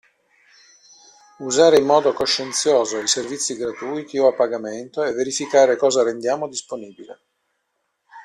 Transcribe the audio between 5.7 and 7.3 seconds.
cosa rendiamo disponibile.